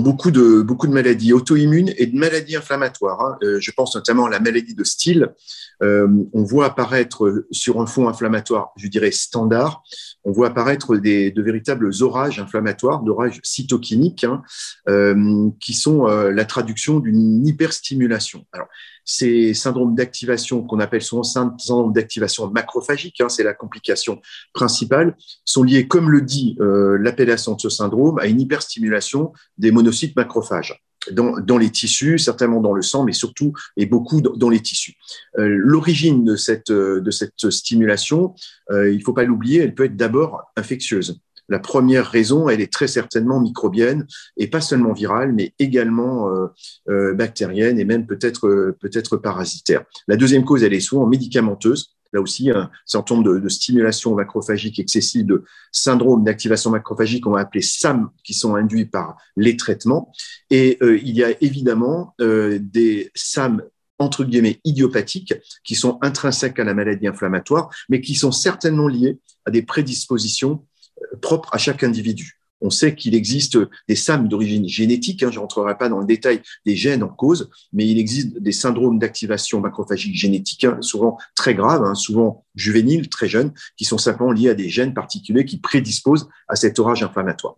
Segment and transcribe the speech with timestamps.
[0.00, 3.20] beaucoup de, maladies auto-immunes et de maladies inflammatoires.
[3.20, 3.38] Hein.
[3.42, 5.34] Euh, je pense notamment à la maladie de Steele.
[5.82, 9.82] Euh, on voit apparaître sur un fond inflammatoire, je dirais standard,
[10.24, 14.42] on voit apparaître des, de véritables orages inflammatoires, d'orages cytokiniques, hein,
[14.88, 18.46] euh, qui sont euh, la traduction d'une hyperstimulation.
[18.52, 18.68] Alors,
[19.04, 24.22] ces syndromes d'activation qu'on appelle souvent syndromes d'activation macrophagique, hein, c'est la complication
[24.54, 29.70] principale, sont liés, comme le dit euh, l'appellation de ce syndrome, à une hyperstimulation des
[29.70, 30.82] monocytes macrophages.
[31.12, 34.94] Dans, dans, les tissus, certainement dans le sang, mais surtout et beaucoup dans les tissus.
[35.38, 38.34] Euh, L'origine de cette, de cette stimulation,
[38.70, 41.20] euh, il ne faut pas l'oublier, elle peut être d'abord infectieuse.
[41.48, 44.06] La première raison, elle est très certainement microbienne
[44.36, 46.46] et pas seulement virale, mais également euh,
[46.88, 49.84] euh, bactérienne et même peut-être euh, peut-être parasitaire.
[50.08, 51.94] La deuxième cause, elle est souvent médicamenteuse.
[52.14, 57.40] Là aussi, un certain nombre de, stimulation macrophagique excessive, de syndrome d'activation macrophagique, on va
[57.40, 60.12] appeler SAM, qui sont induits par les traitements.
[60.48, 63.62] Et il y a évidemment des SAM
[63.98, 65.34] entre guillemets idiopathiques
[65.64, 70.64] qui sont intrinsèques à la maladie inflammatoire, mais qui sont certainement liés à des prédispositions
[71.20, 72.43] propre à chaque individu.
[72.64, 76.06] On sait qu'il existe des SAM d'origine génétique, hein, je ne rentrerai pas dans le
[76.06, 81.18] détail des gènes en cause, mais il existe des syndromes d'activation macrophagique génétique, hein, souvent
[81.34, 85.44] très graves, hein, souvent juvéniles, très jeunes, qui sont simplement liés à des gènes particuliers
[85.44, 87.54] qui prédisposent à cet orage inflammatoire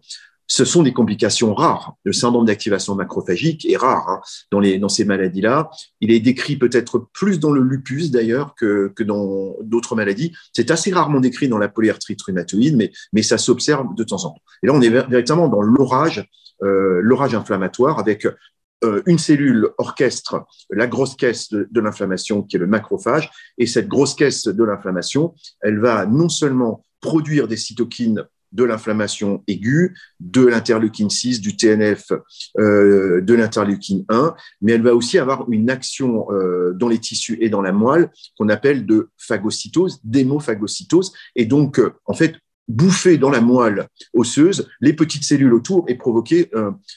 [0.48, 1.94] ce sont des complications rares.
[2.04, 5.70] Le syndrome d'activation macrophagique est rare hein, dans, ces maladies-là.
[6.00, 10.32] Il est décrit peut-être plus dans le lupus d'ailleurs que, dans d'autres maladies.
[10.52, 12.76] C'est assez rarement décrit dans la polyarthrite rhumatoïde,
[13.12, 14.42] mais, ça s'observe de temps en temps.
[14.62, 16.28] Et là, on est véritablement dans l'orage,
[16.62, 18.24] euh, l'orage inflammatoire avec
[18.84, 23.30] euh, une cellule orchestre la grosse caisse de l'inflammation qui est le macrophage.
[23.58, 28.24] Et cette grosse caisse de l'inflammation, elle va non seulement produire des cytokines
[28.56, 32.10] de l'inflammation aiguë, de l'interleukine 6, du TNF,
[32.58, 37.36] euh, de l'interleukine 1, mais elle va aussi avoir une action euh, dans les tissus
[37.40, 42.36] et dans la moelle qu'on appelle de phagocytose, d'hémophagocytose, et donc euh, en fait
[42.68, 46.50] bouffer dans la moelle osseuse les petites cellules autour et provoquer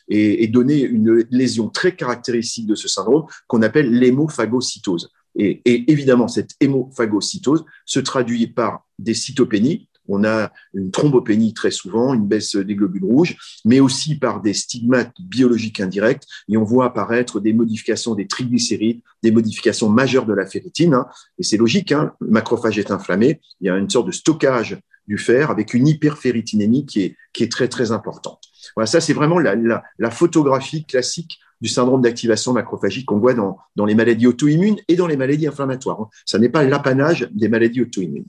[0.07, 5.11] et, donner une lésion très caractéristique de ce syndrome qu'on appelle l'hémophagocytose.
[5.35, 11.71] Et, et, évidemment, cette hémophagocytose se traduit par des cytopénies, on a une thrombopénie très
[11.71, 16.23] souvent, une baisse des globules rouges, mais aussi par des stigmates biologiques indirects.
[16.49, 20.93] Et on voit apparaître des modifications des triglycérides, des modifications majeures de la ferritine.
[20.93, 21.07] Hein.
[21.37, 24.77] Et c'est logique, hein, le macrophage est inflammé, il y a une sorte de stockage
[25.07, 28.43] du fer avec une hyperferritinémie qui est, très, très importante.
[28.75, 33.57] Voilà, ça, c'est vraiment la, la, photographie classique du syndrome d'activation macrophagique qu'on voit dans,
[33.75, 36.01] dans les maladies auto-immunes et dans les maladies inflammatoires.
[36.01, 36.09] Hein.
[36.25, 38.27] Ça n'est pas l'apanage des maladies auto-immunes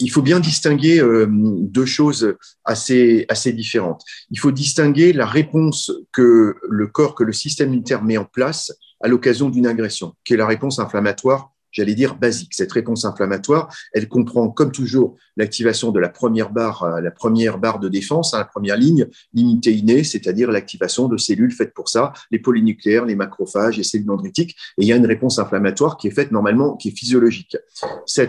[0.00, 2.34] il faut bien distinguer euh, deux choses
[2.64, 4.02] assez, différentes.
[4.30, 8.72] Il faut distinguer la réponse que le corps, que le système immunitaire met en place
[9.02, 12.54] à l'occasion d'une agression, qui est la réponse inflammatoire j'allais dire, basique.
[12.54, 17.58] Cette réponse inflammatoire, elle comprend, comme toujours, l'activation de la première barre, euh, la première
[17.58, 21.88] barre de défense, hein, la première ligne, l'immunité innée, c'est-à-dire l'activation de cellules faites pour
[21.88, 24.56] ça, les polynucléaires, les macrophages, les cellules dendritiques.
[24.78, 27.56] Et il y a une réponse inflammatoire qui est faite normalement, qui est physiologique.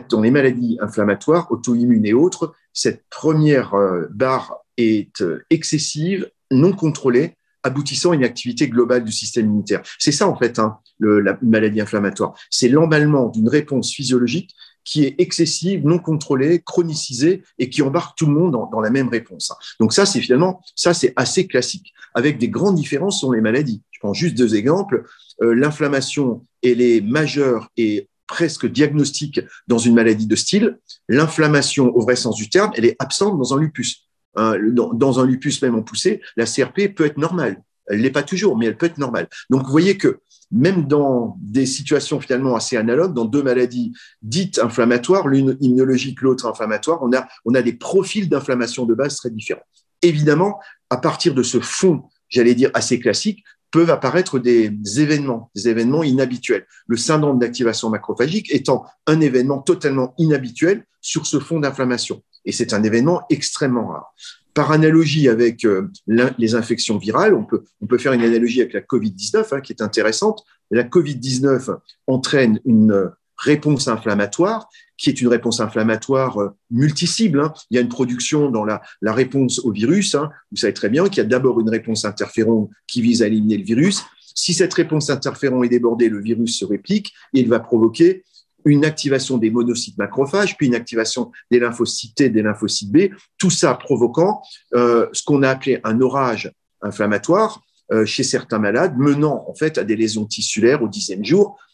[0.09, 6.73] Dans les maladies inflammatoires, auto-immunes et autres, cette première euh, barre est euh, excessive, non
[6.73, 9.81] contrôlée, aboutissant à une activité globale du système immunitaire.
[9.99, 12.33] C'est ça, en fait, hein, la maladie inflammatoire.
[12.49, 18.25] C'est l'emballement d'une réponse physiologique qui est excessive, non contrôlée, chronicisée et qui embarque tout
[18.25, 19.53] le monde dans, la même réponse.
[19.79, 23.83] Donc ça, c'est finalement, ça c'est assez classique, avec des grandes différences sur les maladies.
[23.91, 25.03] Je prends juste deux exemples.
[25.41, 30.79] Euh, l'inflammation, elle est majeure et presque diagnostique dans une maladie de style.
[31.09, 34.07] L'inflammation, au vrai sens du terme, elle est absente dans un lupus.
[34.35, 37.61] Hein, dans, un lupus même en poussée, la CRP peut être normale.
[37.87, 39.27] Elle l'est pas toujours, mais elle peut être normale.
[39.49, 40.19] Donc, vous voyez que
[40.51, 46.45] même dans des situations finalement assez analogues, dans deux maladies dites inflammatoires, l'une immunologique, l'autre
[46.45, 49.63] inflammatoire, on a, on a des profils d'inflammation de base très différents.
[50.01, 50.59] Évidemment,
[50.89, 56.03] à partir de ce fond, j'allais dire assez classique, peuvent apparaître des événements, des événements
[56.03, 56.67] inhabituels.
[56.87, 62.21] Le syndrome d'activation macrophagique étant un événement totalement inhabituel sur ce fond d'inflammation.
[62.43, 64.13] Et c'est un événement extrêmement rare.
[64.53, 68.73] Par analogie avec euh, les infections virales, on peut, on peut faire une analogie avec
[68.73, 70.43] la COVID-19 hein, qui est intéressante.
[70.71, 71.77] La COVID-19
[72.07, 74.69] entraîne une réponse inflammatoire
[75.01, 77.41] qui est une réponse inflammatoire euh, multicible.
[77.41, 77.53] Hein.
[77.71, 80.13] Il y a une production dans la, la réponse au virus.
[80.13, 80.29] Hein.
[80.51, 83.57] Vous savez très bien qu'il y a d'abord une réponse interféron qui vise à éliminer
[83.57, 84.03] le virus.
[84.35, 88.23] Si cette réponse interféron est débordée, le virus se réplique et il va provoquer
[88.65, 93.49] une activation des monocytes macrophages, puis une activation des lymphocytes T, des lymphocytes B, tout
[93.49, 94.41] ça provoquant
[94.73, 97.61] euh, ce qu'on a appelé un orage inflammatoire
[98.05, 101.70] chez certains malades, menant en fait à des lésions tissulaires au dixième jour, euh,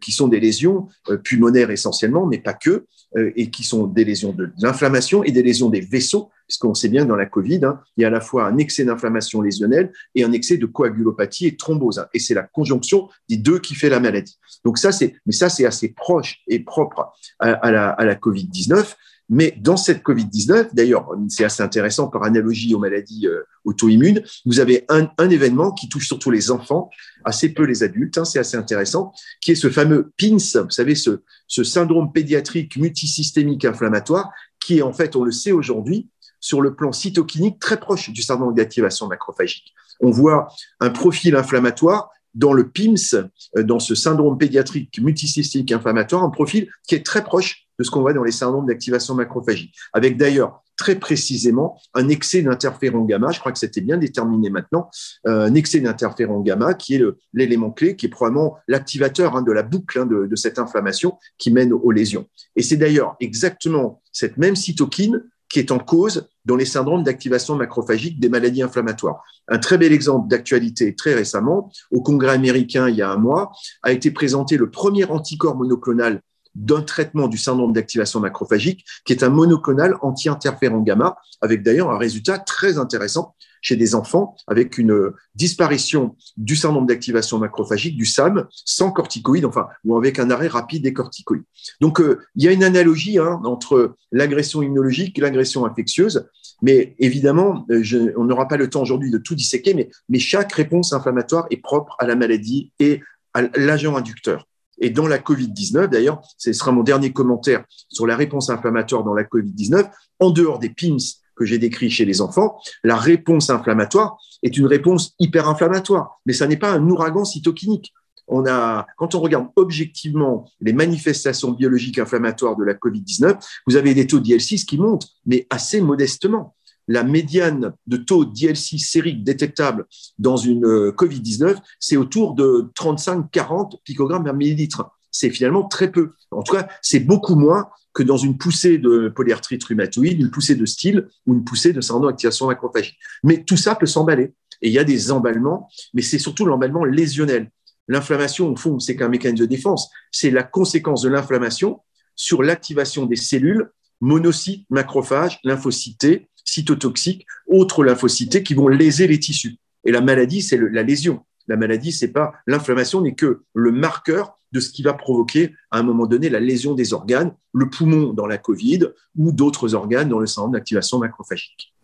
[0.00, 2.86] qui sont des lésions euh, pulmonaires essentiellement, mais pas que,
[3.16, 6.88] euh, et qui sont des lésions de, l'inflammation et des lésions des vaisseaux, puisqu'on sait
[6.88, 9.40] bien que dans la Covid, hein, il y a à la fois un excès d'inflammation
[9.40, 11.98] lésionnelle et un excès de coagulopathie et thrombose.
[11.98, 14.38] Hein, et c'est la conjonction des deux qui fait la maladie.
[14.64, 18.14] Donc ça, c'est, mais ça, c'est assez proche et propre à, à la, à la
[18.14, 18.94] Covid-19.
[19.28, 24.60] Mais dans cette Covid-19, d'ailleurs, c'est assez intéressant par analogie aux maladies euh, auto-immunes, vous
[24.60, 26.90] avez un, un, événement qui touche surtout les enfants,
[27.24, 30.94] assez peu les adultes, hein, c'est assez intéressant, qui est ce fameux PINS, vous savez,
[30.94, 34.30] ce, ce syndrome pédiatrique multisystémique inflammatoire,
[34.60, 36.08] qui est en fait, on le sait aujourd'hui,
[36.40, 39.74] sur le plan cytokinique très proche du syndrome d'activation macrophagique.
[40.00, 46.22] On voit un profil inflammatoire dans le PIMS, euh, dans ce syndrome pédiatrique multisystémique inflammatoire,
[46.22, 49.74] un profil qui est très proche de ce qu'on voit dans les syndromes d'activation macrophagique,
[49.92, 54.90] avec d'ailleurs très précisément un excès d'interféron gamma, je crois que c'était bien déterminé maintenant,
[55.26, 57.02] euh, un excès d'interféron gamma qui est
[57.32, 61.50] l'élément clé, qui est probablement l'activateur hein, de la boucle hein, de cette inflammation qui
[61.50, 62.26] mène aux lésions.
[62.56, 67.56] Et c'est d'ailleurs exactement cette même cytokine qui est en cause dans les syndromes d'activation
[67.56, 69.22] macrophagique des maladies inflammatoires.
[69.48, 73.52] Un très bel exemple d'actualité très récemment, au Congrès américain il y a un mois,
[73.82, 76.22] a été présenté le premier anticorps monoclonal
[76.56, 81.98] d'un traitement du syndrome d'activation macrophagique, qui est un monoclonal anti-interféron gamma, avec d'ailleurs un
[81.98, 88.46] résultat très intéressant chez des enfants, avec une disparition du syndrome d'activation macrophagique, du SAM,
[88.50, 91.44] sans corticoïdes, enfin, ou avec un arrêt rapide des corticoïdes.
[91.80, 96.28] Donc, euh, il y a une analogie hein, entre l'agression immunologique et l'agression infectieuse,
[96.62, 100.52] mais évidemment, euh, on n'aura pas le temps aujourd'hui de tout disséquer, mais, mais chaque
[100.52, 103.02] réponse inflammatoire est propre à la maladie et
[103.34, 104.46] à l'agent inducteur.
[104.78, 109.14] Et dans la Covid-19, d'ailleurs, ce sera mon dernier commentaire sur la réponse inflammatoire dans
[109.14, 109.88] la Covid-19,
[110.20, 110.98] en dehors des PIMS
[111.36, 116.46] que j'ai décrits chez les enfants, la réponse inflammatoire est une réponse hyperinflammatoire, mais ça
[116.46, 117.92] n'est pas un ouragan cytokinique.
[118.28, 123.36] On a, quand on regarde objectivement les manifestations biologiques inflammatoires de la Covid-19,
[123.66, 126.55] vous avez des taux d'IL6 qui montent, mais assez modestement
[126.88, 129.86] la médiane de taux d'IL6 sérique détectable
[130.18, 134.90] dans une euh, COVID-19, c'est autour de 35-40 picogrammes par millilitre.
[135.10, 136.12] C'est finalement très peu.
[136.30, 140.54] En tout cas, c'est beaucoup moins que dans une poussée de polyarthrite rhumatoïde, une poussée
[140.54, 142.98] de style ou une poussée de syndrome d'activation macrophagique.
[143.24, 144.34] Mais tout ça peut s'emballer.
[144.60, 147.50] Et il y a des emballements, mais c'est surtout l'emballement lésionnel.
[147.88, 149.90] L'inflammation, au fond, c'est qu'un mécanisme de défense.
[150.10, 151.80] C'est la conséquence de l'inflammation
[152.16, 159.56] sur l'activation des cellules, monocytes, macrophages, lymphocytes cytotoxiques, autres lymphocytes qui vont léser les tissus.
[159.84, 161.24] Et la maladie, c'est la lésion.
[161.48, 165.78] La maladie, c'est pas l'inflammation n'est que le marqueur de ce qui va provoquer à
[165.78, 170.08] un moment donné la lésion des organes, le poumon dans la Covid ou d'autres organes
[170.08, 171.74] dans le syndrome d'activation macrophagique.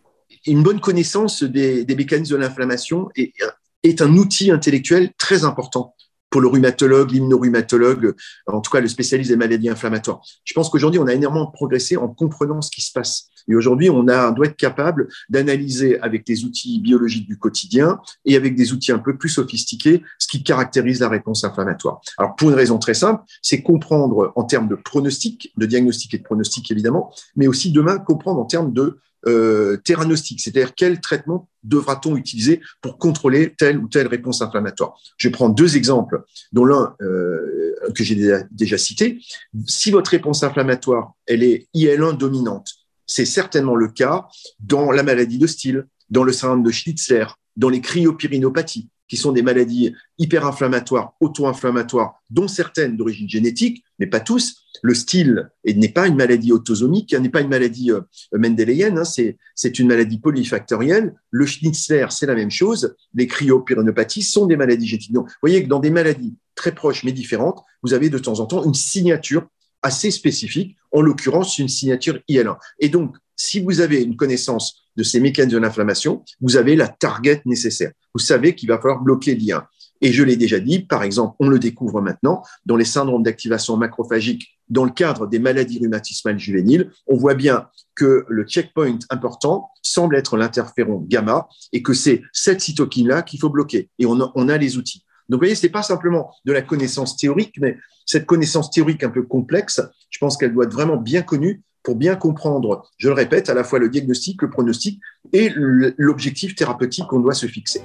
[0.47, 5.95] Une bonne connaissance des, mécanismes de l'inflammation est un outil intellectuel très important
[6.33, 8.15] pour le rhumatologue, l'immunorhumatologue,
[8.47, 10.21] en tout cas le spécialiste des maladies inflammatoires.
[10.45, 13.29] Je pense qu'aujourd'hui, on a énormément progressé en comprenant ce qui se passe.
[13.49, 18.37] Et aujourd'hui, on, a, doit être capable d'analyser avec des outils biologiques du quotidien et
[18.37, 22.01] avec des outils un peu plus sophistiqués ce qui caractérise la réponse inflammatoire.
[22.19, 26.19] Alors, pour une raison très simple, c'est comprendre en termes de pronostic, de diagnostic et
[26.19, 32.17] de pronostic évidemment, mais aussi demain comprendre en termes de euh, c'est-à-dire quel traitement devra-t-on
[32.17, 34.99] utiliser pour contrôler telle ou telle réponse inflammatoire?
[35.17, 38.17] Je vais prendre deux exemples, dont l'un euh, que j'ai
[38.51, 39.21] déjà, cité.
[39.67, 42.69] Si votre réponse inflammatoire, elle est IL1 dominante,
[43.07, 44.27] c'est certainement le cas
[44.61, 49.33] dans la maladie de Steele, dans le syndrome de Schnitzler, dans les cryopyrinopathies qui sont
[49.33, 54.65] des maladies hyperinflammatoires, auto-inflammatoires, dont certaines d'origine génétique, mais pas tous.
[54.81, 58.01] Le style n'est pas une maladie autosomique, n'est pas une maladie euh,
[58.33, 61.15] mendélienne, hein, c'est une maladie polyfactorielle.
[61.31, 62.97] Le Schnitzler, c'est la même chose.
[63.13, 65.13] Les cryopyrinopathies sont des maladies génétiques.
[65.13, 68.41] Donc, vous voyez que dans des maladies très proches mais différentes, vous avez de temps
[68.41, 69.47] en temps une signature
[69.83, 72.57] assez spécifique, en l'occurrence une signature IL1.
[72.79, 76.89] Et donc, si vous avez une connaissance de ces mécanismes de l'inflammation, vous avez la
[76.89, 77.93] target nécessaire.
[78.15, 79.69] Vous savez qu'il va falloir bloquer l'IA.
[80.03, 83.77] Et je l'ai déjà dit, par exemple, on le découvre maintenant dans les syndromes d'activation
[83.77, 89.71] macrophagique dans le cadre des maladies rhumatismales juvéniles, on voit bien que le checkpoint important
[89.83, 93.91] semble être l'interféron gamma et que c'est cette cytokine-là qu'il faut bloquer.
[93.99, 95.05] Et on a, on a les outils.
[95.29, 99.05] Donc, vous voyez, ce n'est pas simplement de la connaissance théorique, mais cette connaissance théorique
[99.05, 103.09] un peu complexe, je pense qu'elle doit être vraiment bien connue pour bien comprendre, je
[103.09, 105.01] le répète, à la fois le diagnostic, le pronostic
[105.33, 107.83] et l'objectif thérapeutique qu'on doit se fixer.